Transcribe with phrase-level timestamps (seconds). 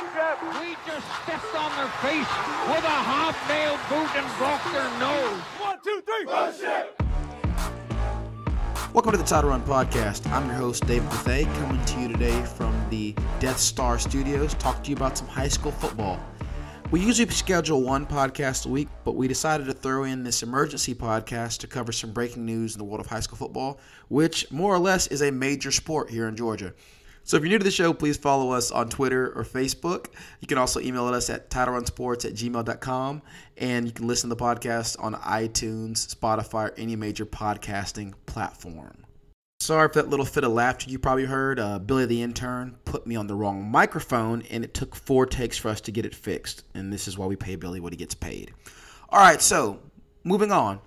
[0.00, 0.64] One.
[0.64, 2.30] We just stepped on their face
[2.68, 5.40] with a hobnail boot and broke their nose.
[5.60, 6.24] One, two, three.
[6.24, 6.96] Bullshit.
[8.94, 10.26] Welcome to the Title Run Podcast.
[10.32, 14.82] I'm your host, David Bethay, coming to you today from the Death Star Studios, talk
[14.84, 16.18] to you about some high school football.
[16.90, 20.94] We usually schedule one podcast a week, but we decided to throw in this emergency
[20.94, 23.78] podcast to cover some breaking news in the world of high school football,
[24.08, 26.72] which more or less is a major sport here in Georgia.
[27.30, 30.06] So if you're new to the show, please follow us on Twitter or Facebook.
[30.40, 33.22] You can also email us at titlerunsports at gmail.com.
[33.56, 39.06] And you can listen to the podcast on iTunes, Spotify, or any major podcasting platform.
[39.60, 41.60] Sorry for that little fit of laughter you probably heard.
[41.60, 45.56] Uh, Billy the intern put me on the wrong microphone, and it took four takes
[45.56, 46.64] for us to get it fixed.
[46.74, 48.52] And this is why we pay Billy what he gets paid.
[49.08, 49.78] All right, so
[50.24, 50.80] moving on.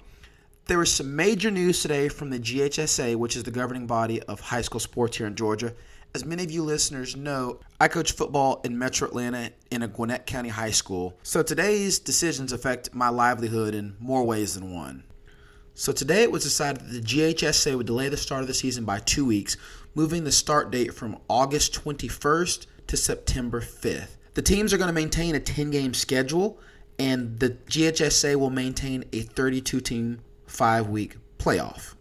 [0.65, 4.41] There was some major news today from the GHSA, which is the governing body of
[4.41, 5.73] high school sports here in Georgia.
[6.15, 10.27] As many of you listeners know, I coach football in Metro Atlanta in a Gwinnett
[10.27, 11.17] County high school.
[11.23, 15.05] So today's decisions affect my livelihood in more ways than one.
[15.73, 18.85] So today it was decided that the GHSA would delay the start of the season
[18.85, 19.57] by two weeks,
[19.95, 24.17] moving the start date from August 21st to September 5th.
[24.35, 26.59] The teams are going to maintain a 10 game schedule,
[26.99, 31.95] and the GHSA will maintain a 32 team, five week playoff.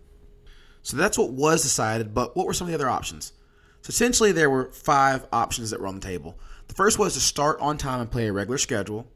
[0.82, 3.32] So that's what was decided, but what were some of the other options?
[3.82, 6.38] So essentially, there were five options that were on the table.
[6.68, 9.06] The first was to start on time and play a regular schedule.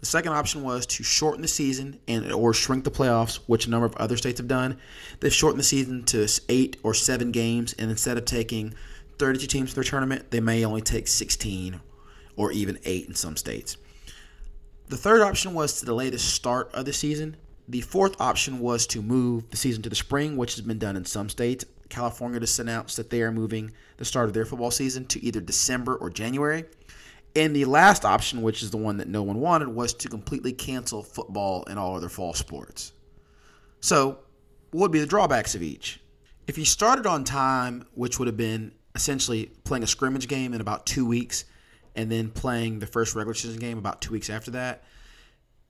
[0.00, 3.70] The second option was to shorten the season and or shrink the playoffs, which a
[3.70, 4.78] number of other states have done.
[5.20, 8.74] They've shortened the season to eight or seven games, and instead of taking
[9.18, 11.80] 32 teams to their tournament, they may only take 16
[12.36, 13.76] or even eight in some states.
[14.88, 17.36] The third option was to delay the start of the season.
[17.68, 20.96] The fourth option was to move the season to the spring, which has been done
[20.96, 21.64] in some states.
[21.94, 25.40] California just announced that they are moving the start of their football season to either
[25.40, 26.64] December or January.
[27.36, 30.52] And the last option, which is the one that no one wanted, was to completely
[30.52, 32.92] cancel football and all other fall sports.
[33.80, 34.18] So,
[34.70, 36.00] what would be the drawbacks of each?
[36.46, 40.60] If you started on time, which would have been essentially playing a scrimmage game in
[40.60, 41.44] about two weeks
[41.96, 44.84] and then playing the first regular season game about two weeks after that,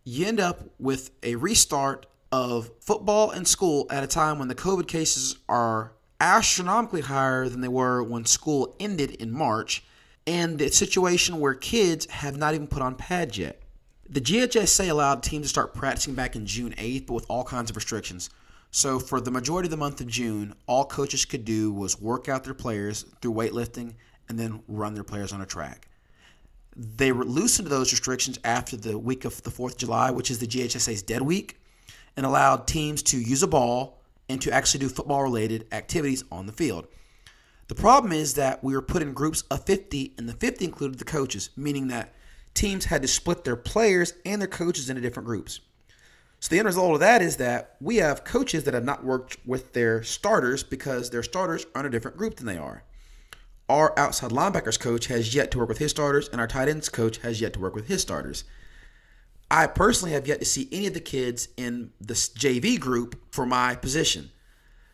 [0.05, 4.55] you end up with a restart of football and school at a time when the
[4.55, 9.85] COVID cases are astronomically higher than they were when school ended in March,
[10.27, 13.63] and the situation where kids have not even put on pads yet.
[14.09, 17.71] The GHSA allowed teams to start practicing back in June 8th, but with all kinds
[17.71, 18.31] of restrictions.
[18.71, 22.29] So, for the majority of the month of June, all coaches could do was work
[22.29, 23.95] out their players through weightlifting
[24.29, 25.89] and then run their players on a track.
[26.77, 30.47] They loosened those restrictions after the week of the 4th of July, which is the
[30.47, 31.61] GHSA's dead week,
[32.17, 36.47] and allowed teams to use a ball and to actually do football related activities on
[36.47, 36.87] the field.
[37.69, 40.99] The problem is that we were put in groups of 50, and the 50 included
[40.99, 42.15] the coaches, meaning that
[42.53, 45.61] teams had to split their players and their coaches into different groups.
[46.41, 49.39] So the end result of that is that we have coaches that have not worked
[49.47, 52.85] with their starters because their starters are in a different group than they are.
[53.67, 56.91] Our outside linebackers coach has yet to work with his starters, and our tight ends
[56.91, 58.45] coach has yet to work with his starters.
[59.55, 63.47] I personally have yet to see any of the kids in this JV group for
[63.47, 64.33] my position.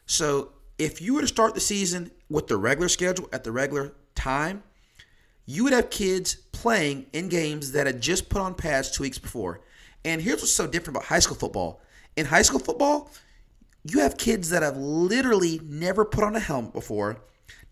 [0.05, 3.95] So if you were to start the season with the regular schedule at the regular
[4.15, 4.63] time,
[5.47, 9.17] you would have kids playing in games that had just put on pads two weeks
[9.17, 9.63] before.
[10.05, 11.81] And here's what's so different about high school football.
[12.17, 13.11] In high school football,
[13.83, 17.23] you have kids that have literally never put on a helmet before,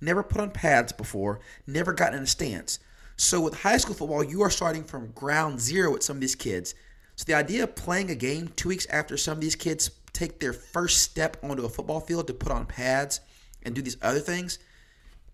[0.01, 2.79] never put on pads before, never gotten in a stance.
[3.21, 6.37] So with high school football, you are starting from ground zero with some of these
[6.37, 6.77] kids.
[7.17, 10.39] So the idea of playing a game two weeks after some of these kids take
[10.39, 13.19] their first step onto a football field to put on pads
[13.65, 14.61] and do these other things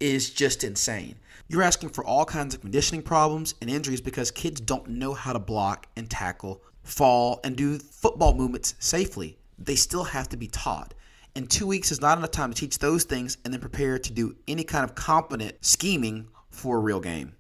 [0.00, 1.16] is just insane.
[1.46, 5.34] You're asking for all kinds of conditioning problems and injuries because kids don't know how
[5.34, 9.36] to block and tackle, fall, and do football movements safely.
[9.58, 10.94] They still have to be taught.
[11.36, 14.12] And two weeks is not enough time to teach those things and then prepare to
[14.12, 17.34] do any kind of competent scheming for a real game.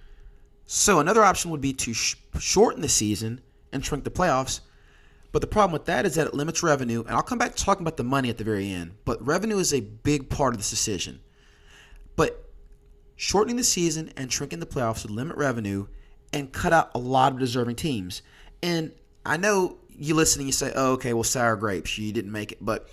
[0.66, 3.40] So another option would be to sh- shorten the season
[3.72, 4.60] and shrink the playoffs.
[5.32, 7.64] But the problem with that is that it limits revenue, and I'll come back to
[7.64, 8.94] talking about the money at the very end.
[9.04, 11.20] But revenue is a big part of this decision.
[12.14, 12.48] But
[13.16, 15.86] shortening the season and shrinking the playoffs would limit revenue
[16.32, 18.22] and cut out a lot of deserving teams.
[18.62, 18.92] And
[19.26, 22.52] I know you listen and you say, oh, okay, well, sour grapes, you didn't make
[22.52, 22.58] it.
[22.60, 22.88] But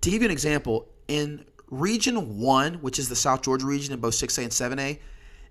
[0.00, 4.00] to give you an example, in Region 1, which is the South Georgia region in
[4.00, 4.98] both 6A and 7A,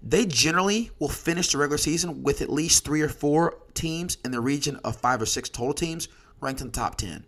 [0.03, 4.31] they generally will finish the regular season with at least three or four teams in
[4.31, 6.07] the region of five or six total teams
[6.39, 7.25] ranked in the top 10.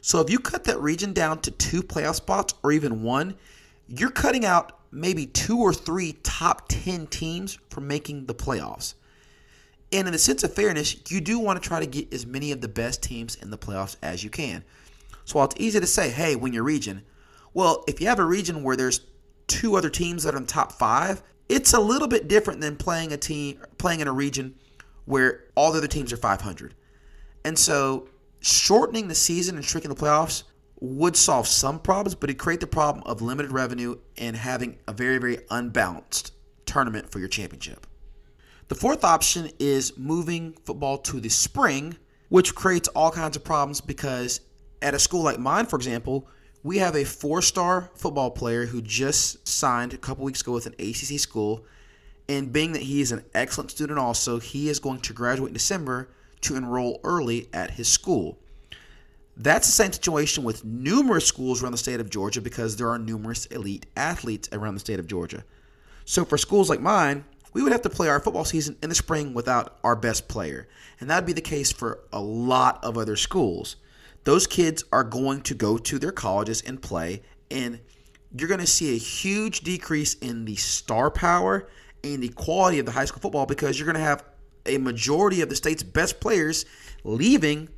[0.00, 3.36] So if you cut that region down to two playoff spots or even one,
[3.86, 8.94] you're cutting out maybe two or three top 10 teams from making the playoffs.
[9.92, 12.50] And in the sense of fairness, you do want to try to get as many
[12.50, 14.64] of the best teams in the playoffs as you can.
[15.24, 17.02] So while it's easy to say, hey, win your region,
[17.54, 19.02] well, if you have a region where there's
[19.46, 23.12] two other teams that are in top five, it's a little bit different than playing
[23.12, 24.54] a team playing in a region
[25.04, 26.74] where all the other teams are 500.
[27.44, 28.08] And so
[28.40, 30.44] shortening the season and shrinking the playoffs
[30.80, 34.92] would solve some problems, but it create the problem of limited revenue and having a
[34.92, 36.32] very, very unbalanced
[36.66, 37.86] tournament for your championship.
[38.68, 41.96] The fourth option is moving football to the spring,
[42.30, 44.40] which creates all kinds of problems because
[44.80, 46.26] at a school like mine, for example,
[46.62, 50.66] we have a four star football player who just signed a couple weeks ago with
[50.66, 51.64] an ACC school.
[52.28, 55.54] And being that he is an excellent student, also, he is going to graduate in
[55.54, 56.08] December
[56.42, 58.38] to enroll early at his school.
[59.36, 62.98] That's the same situation with numerous schools around the state of Georgia because there are
[62.98, 65.44] numerous elite athletes around the state of Georgia.
[66.04, 68.94] So for schools like mine, we would have to play our football season in the
[68.94, 70.68] spring without our best player.
[71.00, 73.76] And that'd be the case for a lot of other schools
[74.24, 77.80] those kids are going to go to their colleges and play, and
[78.36, 81.68] you're going to see a huge decrease in the star power
[82.04, 84.24] and the quality of the high school football because you're going to have
[84.66, 86.64] a majority of the state's best players
[87.04, 87.68] leaving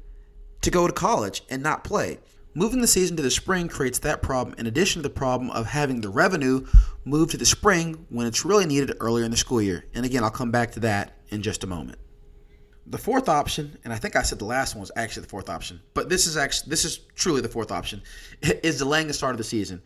[0.60, 2.18] to go to college and not play.
[2.54, 5.66] Moving the season to the spring creates that problem, in addition to the problem of
[5.66, 6.64] having the revenue
[7.04, 9.84] move to the spring when it's really needed earlier in the school year.
[9.92, 11.98] And again, I'll come back to that in just a moment.
[12.86, 15.48] The fourth option, and I think I said the last one was actually the fourth
[15.48, 18.02] option, but this is actually this is truly the fourth option,
[18.42, 19.82] is delaying the start of the season.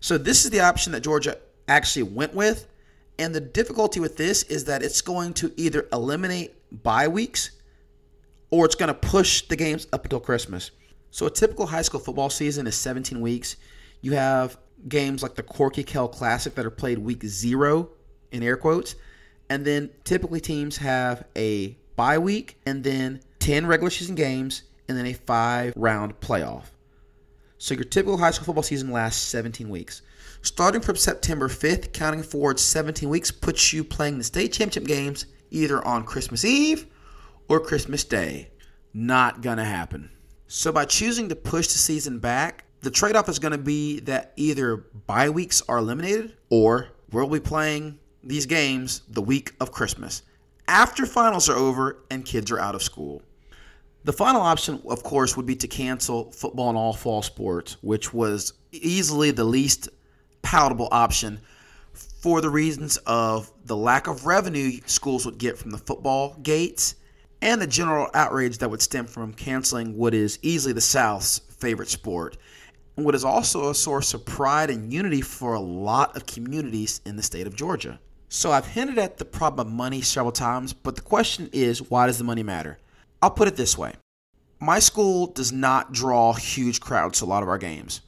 [0.00, 2.68] So this is the option that Georgia actually went with,
[3.18, 7.50] and the difficulty with this is that it's going to either eliminate bye weeks
[8.50, 10.70] or it's going to push the games up until Christmas.
[11.10, 13.56] So a typical high school football season is 17 weeks.
[14.02, 14.58] You have
[14.88, 17.88] games like the Corky Kell Classic that are played week zero
[18.30, 18.94] in air quotes,
[19.48, 24.96] and then typically teams have a bye week, and then 10 regular season games, and
[24.96, 26.64] then a five round playoff.
[27.58, 30.02] So your typical high school football season lasts 17 weeks.
[30.42, 35.26] Starting from September 5th, counting forward 17 weeks puts you playing the state championship games
[35.50, 36.86] either on Christmas Eve
[37.48, 38.50] or Christmas Day.
[38.92, 40.10] Not going to happen.
[40.48, 44.00] So by choosing to push the season back, the trade off is going to be
[44.00, 44.76] that either
[45.06, 50.22] bye weeks are eliminated or we'll be playing these games the week of Christmas
[50.68, 53.22] after finals are over and kids are out of school.
[54.04, 58.14] The final option, of course, would be to cancel football and all fall sports, which
[58.14, 59.88] was easily the least
[60.42, 61.40] palatable option
[61.92, 66.94] for the reasons of the lack of revenue schools would get from the football gates
[67.42, 71.88] and the general outrage that would stem from canceling what is easily the South's favorite
[71.88, 72.36] sport
[72.96, 77.00] and what is also a source of pride and unity for a lot of communities
[77.04, 77.98] in the state of Georgia.
[78.28, 82.06] So I've hinted at the problem of money several times, but the question is why
[82.06, 82.78] does the money matter?
[83.22, 83.94] I'll put it this way
[84.58, 88.00] my school does not draw huge crowds to a lot of our games.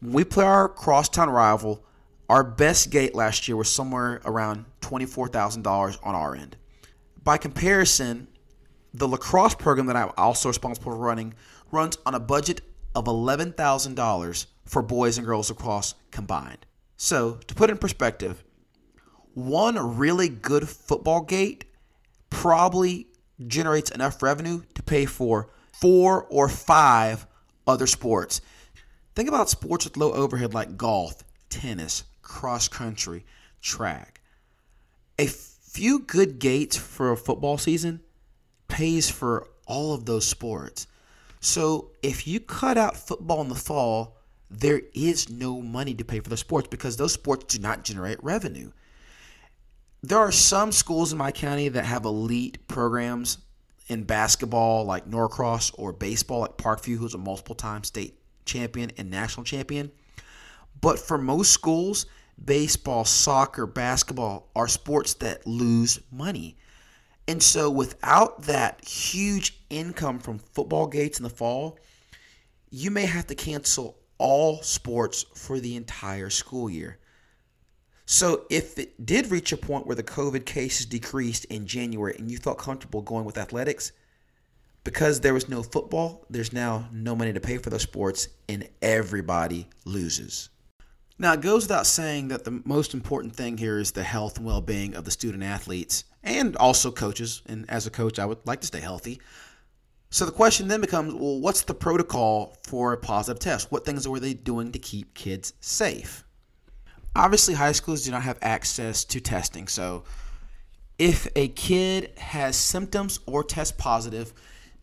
[0.00, 1.84] We play our crosstown rival,
[2.28, 6.56] our best gate last year was somewhere around $24,000 on our end.
[7.22, 8.28] By comparison,
[8.94, 11.34] the lacrosse program that I'm also responsible for running
[11.70, 12.62] runs on a budget
[12.94, 16.64] of $11,000 for boys and girls lacrosse combined.
[16.96, 18.42] So, to put it in perspective,
[19.46, 21.64] one really good football gate
[22.30, 23.06] probably
[23.46, 27.26] generates enough revenue to pay for four or five
[27.66, 28.40] other sports.
[29.14, 33.24] Think about sports with low overhead like golf, tennis, cross country,
[33.60, 34.20] track.
[35.18, 38.00] A few good gates for a football season
[38.66, 40.86] pays for all of those sports.
[41.40, 44.16] So if you cut out football in the fall,
[44.50, 48.22] there is no money to pay for the sports because those sports do not generate
[48.22, 48.72] revenue
[50.02, 53.38] there are some schools in my county that have elite programs
[53.88, 59.10] in basketball, like Norcross, or baseball, like Parkview, who's a multiple time state champion and
[59.10, 59.90] national champion.
[60.80, 62.06] But for most schools,
[62.42, 66.56] baseball, soccer, basketball are sports that lose money.
[67.26, 71.78] And so without that huge income from football gates in the fall,
[72.70, 76.98] you may have to cancel all sports for the entire school year.
[78.10, 82.30] So if it did reach a point where the COVID cases decreased in January and
[82.30, 83.92] you felt comfortable going with athletics,
[84.82, 88.66] because there was no football, there's now no money to pay for those sports, and
[88.80, 90.48] everybody loses.
[91.18, 94.46] Now, it goes without saying that the most important thing here is the health and
[94.46, 97.42] well being of the student athletes and also coaches.
[97.44, 99.20] And as a coach, I would like to stay healthy.
[100.08, 103.70] So the question then becomes well, what's the protocol for a positive test?
[103.70, 106.24] What things were they doing to keep kids safe?
[107.18, 110.04] Obviously, high schools do not have access to testing, so
[111.00, 114.32] If a kid has symptoms or test positive,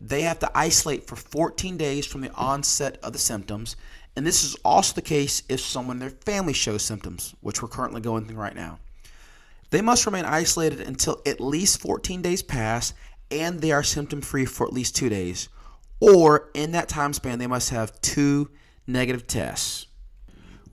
[0.00, 3.76] they have to isolate for 14 days from the onset of the symptoms.
[4.14, 7.68] And this is also the case if someone in their family shows symptoms, which we're
[7.68, 8.80] currently going through right now.
[9.70, 12.92] They must remain isolated until at least 14 days pass
[13.30, 15.48] and they are symptom free for at least two days.
[16.00, 18.50] Or in that time span, they must have two
[18.86, 19.85] negative tests.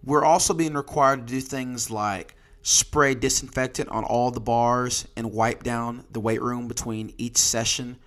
[0.04, 5.32] We're also being required to do things like spray disinfectant on all the bars and
[5.32, 7.98] wipe down the weight room between each session.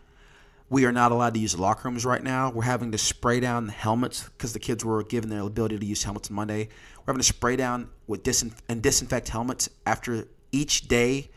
[0.68, 2.50] We are not allowed to use the locker rooms right now.
[2.50, 5.86] We're having to spray down the helmets because the kids were given their ability to
[5.86, 6.68] use helmets on Monday.
[6.98, 11.30] We're having to spray down with disin- and disinfect helmets after each day.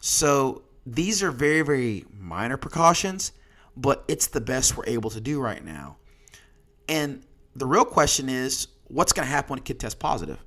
[0.00, 3.32] So these are very, very minor precautions,
[3.76, 5.96] but it's the best we're able to do right now.
[6.88, 7.24] And
[7.56, 10.42] the real question is what's going to happen when a kid tests positive?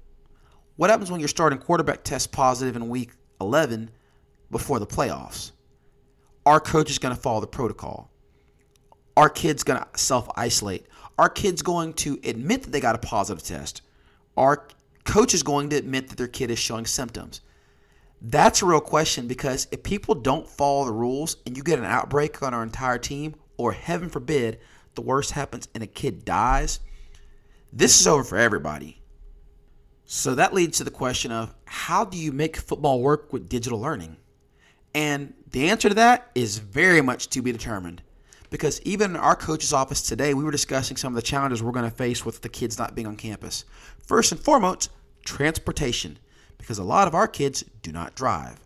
[0.75, 3.91] What happens when your starting quarterback tests positive in week 11
[4.51, 5.51] before the playoffs?
[6.45, 8.11] Our coach is going to follow the protocol.
[9.17, 10.87] Our kid's going to self isolate.
[11.17, 13.81] Our kid's going to admit that they got a positive test.
[14.37, 14.67] Our
[15.03, 17.41] coach is going to admit that their kid is showing symptoms.
[18.21, 21.85] That's a real question because if people don't follow the rules and you get an
[21.85, 24.57] outbreak on our entire team, or heaven forbid,
[24.95, 26.79] the worst happens and a kid dies,
[27.71, 29.01] this is over for everybody.
[30.05, 33.79] So that leads to the question of how do you make football work with digital
[33.79, 34.17] learning?
[34.93, 38.01] And the answer to that is very much to be determined.
[38.49, 41.71] Because even in our coach's office today, we were discussing some of the challenges we're
[41.71, 43.65] going to face with the kids not being on campus.
[44.03, 44.89] First and foremost,
[45.23, 46.17] transportation
[46.57, 48.59] because a lot of our kids do not drive.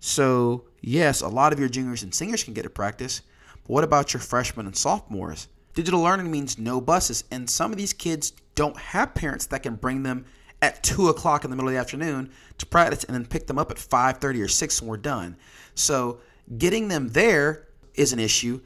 [0.00, 3.22] So, yes, a lot of your juniors and seniors can get to practice,
[3.62, 5.48] but what about your freshmen and sophomores?
[5.76, 9.74] Digital learning means no buses, and some of these kids don't have parents that can
[9.74, 10.24] bring them
[10.62, 13.58] at 2 o'clock in the middle of the afternoon to practice and then pick them
[13.58, 15.36] up at 5.30 or 6 when we're done.
[15.74, 16.20] So,
[16.56, 18.62] getting them there is an issue.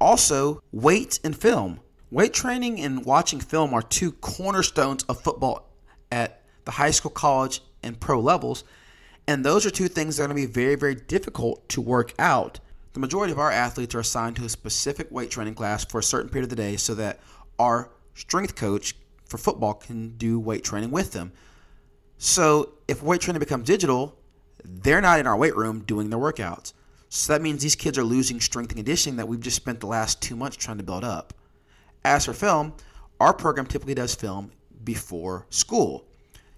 [0.00, 1.80] Also, weight and film.
[2.12, 5.68] Weight training and watching film are two cornerstones of football
[6.12, 8.62] at the high school, college, and pro levels.
[9.26, 12.14] And those are two things that are going to be very, very difficult to work
[12.20, 12.60] out.
[12.92, 16.02] The majority of our athletes are assigned to a specific weight training class for a
[16.02, 17.20] certain period of the day so that
[17.58, 18.94] our strength coach
[19.24, 21.32] for football can do weight training with them.
[22.18, 24.18] So if weight training becomes digital,
[24.64, 26.74] they're not in our weight room doing their workouts.
[27.08, 29.86] So that means these kids are losing strength and conditioning that we've just spent the
[29.86, 31.34] last two months trying to build up.
[32.04, 32.74] As for film,
[33.20, 34.52] our program typically does film
[34.84, 36.06] before school.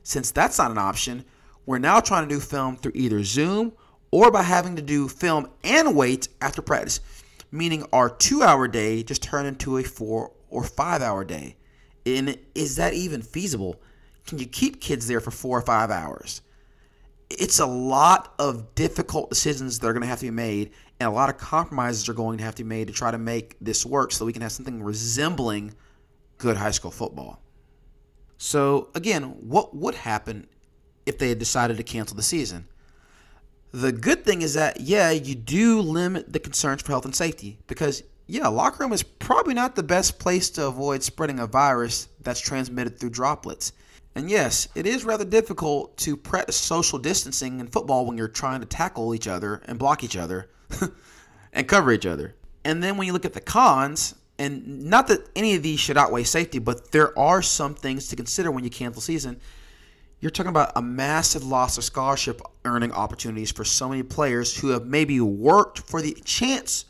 [0.02, 1.24] Since that's not an option,
[1.66, 3.72] we're now trying to do film through either Zoom
[4.14, 7.00] or by having to do film and wait after practice,
[7.50, 11.56] meaning our two hour day just turned into a four or five hour day.
[12.06, 13.82] And is that even feasible?
[14.24, 16.42] Can you keep kids there for four or five hours?
[17.28, 21.08] It's a lot of difficult decisions that are going to have to be made, and
[21.08, 23.56] a lot of compromises are going to have to be made to try to make
[23.60, 25.74] this work so we can have something resembling
[26.38, 27.42] good high school football.
[28.38, 30.46] So, again, what would happen
[31.04, 32.68] if they had decided to cancel the season?
[33.74, 37.58] The good thing is that, yeah, you do limit the concerns for health and safety
[37.66, 42.06] because, yeah, locker room is probably not the best place to avoid spreading a virus
[42.20, 43.72] that's transmitted through droplets.
[44.14, 48.60] And yes, it is rather difficult to practice social distancing in football when you're trying
[48.60, 50.50] to tackle each other and block each other
[51.52, 52.36] and cover each other.
[52.64, 55.98] And then when you look at the cons, and not that any of these should
[55.98, 59.40] outweigh safety, but there are some things to consider when you cancel season.
[60.24, 64.68] You're talking about a massive loss of scholarship earning opportunities for so many players who
[64.68, 66.86] have maybe worked for the chance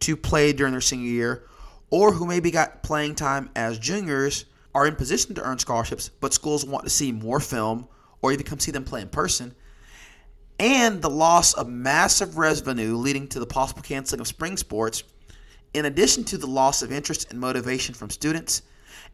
[0.00, 1.44] to play during their senior year,
[1.88, 4.44] or who maybe got playing time as juniors,
[4.74, 7.88] are in position to earn scholarships, but schools want to see more film
[8.20, 9.54] or even come see them play in person.
[10.60, 15.04] And the loss of massive revenue leading to the possible canceling of spring sports
[15.72, 18.60] in addition to the loss of interest and motivation from students.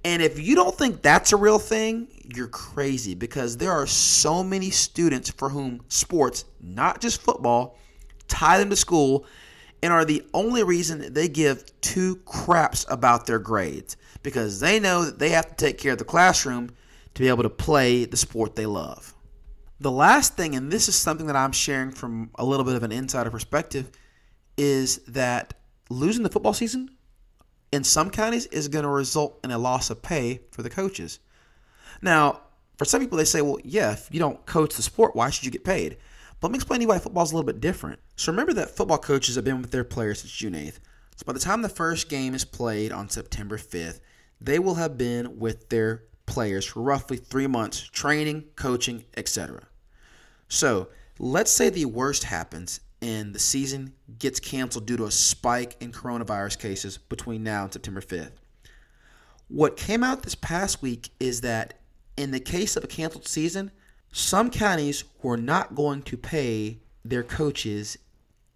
[0.05, 4.45] And if you don't think that's a real thing, you're crazy because there are so
[4.45, 7.79] many students for whom sports, not just football,
[8.29, 9.27] tie them to school
[9.83, 15.05] and are the only reason they give two craps about their grades because they know
[15.05, 16.71] that they have to take care of the classroom
[17.15, 19.15] to be able to play the sport they love.
[19.81, 22.83] The last thing, and this is something that I'm sharing from a little bit of
[22.83, 23.91] an insider perspective,
[24.57, 25.55] is that
[25.91, 26.91] losing the football season
[27.75, 31.19] in some counties is going to result in a loss of pay for the coaches.
[32.01, 32.41] Now,
[32.79, 35.45] for some people, they say, well, yeah, if you don't coach the sport, why should
[35.45, 35.97] you get paid?
[36.41, 37.99] But let me explain to you why football is a little bit different.
[38.15, 40.79] So remember that football coaches have been with their players since June 8th.
[41.17, 44.01] So by the time the first game is played on September 5th,
[44.41, 49.67] they will have been with their players for roughly three months, training, coaching, etc.
[50.49, 50.89] So
[51.19, 55.93] let's say the worst happens and the season gets canceled due to a spike in
[55.93, 58.33] coronavirus cases between now and September 5th.
[59.49, 61.75] What came out this past week is that
[62.17, 63.71] in the case of a canceled season,
[64.11, 67.99] some counties were not going to pay their coaches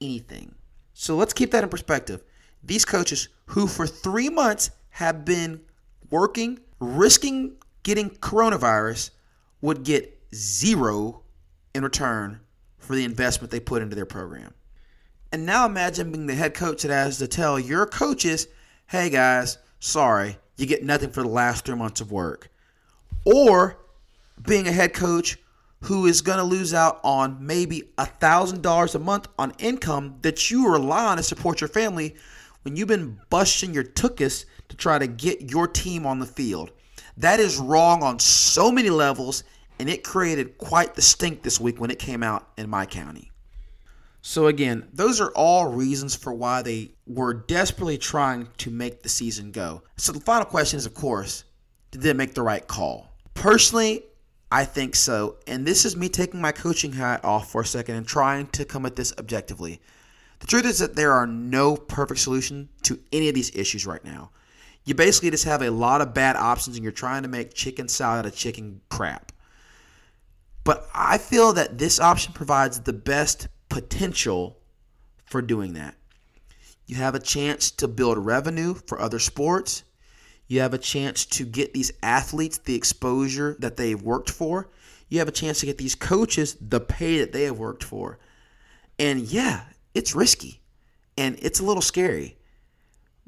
[0.01, 0.55] anything.
[0.95, 2.25] So let's keep that in perspective.
[2.63, 5.61] These coaches who for three months have been
[6.09, 9.11] working, risking getting coronavirus,
[9.61, 11.21] would get zero
[11.75, 12.41] in return
[12.79, 14.55] for the investment they put into their program.
[15.31, 18.49] And now imagine being the head coach that has to tell your coaches,
[18.87, 22.51] hey guys, sorry, you get nothing for the last three months of work.
[23.25, 23.79] Or
[24.43, 25.39] being a head coach
[25.83, 30.71] who is going to lose out on maybe $1,000 a month on income that you
[30.71, 32.17] rely on to support your family
[32.63, 36.73] when you've been busting your tuchus to try to get your team on the field.
[37.17, 39.45] That is wrong on so many levels
[39.79, 43.31] and it created quite the stink this week when it came out in my county.
[44.21, 49.09] So, again, those are all reasons for why they were desperately trying to make the
[49.09, 49.83] season go.
[49.97, 51.45] So, the final question is, of course,
[51.93, 53.13] did they make the right call?
[53.35, 54.05] Personally,
[54.51, 55.37] I think so.
[55.47, 58.65] And this is me taking my coaching hat off for a second and trying to
[58.65, 59.81] come at this objectively.
[60.41, 64.05] The truth is that there are no perfect solution to any of these issues right
[64.05, 64.31] now.
[64.85, 67.89] You basically just have a lot of bad options and you're trying to make chicken
[67.89, 69.33] salad out of chicken crap.
[70.69, 74.59] But I feel that this option provides the best potential
[75.25, 75.97] for doing that.
[76.85, 79.83] You have a chance to build revenue for other sports.
[80.47, 84.69] You have a chance to get these athletes the exposure that they've worked for.
[85.09, 88.19] You have a chance to get these coaches the pay that they have worked for.
[88.99, 89.63] And yeah,
[89.95, 90.61] it's risky
[91.17, 92.37] and it's a little scary.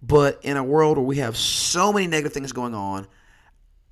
[0.02, 3.06] But in a world where we have so many negative things going on,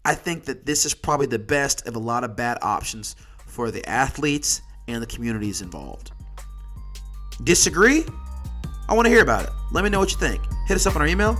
[0.04, 3.16] I think that this is probably the best of a lot of bad options
[3.48, 6.12] for the athletes and the communities involved.
[7.44, 8.04] Disagree?
[8.88, 9.50] I want to hear about it.
[9.72, 10.42] Let me know what you think.
[10.66, 11.32] Hit us up on our email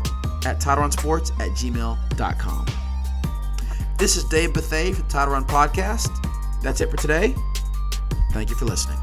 [0.45, 2.67] at titlerunsports at gmail.com.
[3.99, 6.11] This is Dave Bethay Title Run Podcast.
[6.63, 7.35] That's it for today.
[8.33, 8.99] Thank you for listening.